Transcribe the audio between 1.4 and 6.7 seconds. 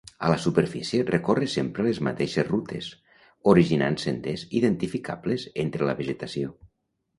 sempre les mateixes rutes, originant senders identificables entre la vegetació.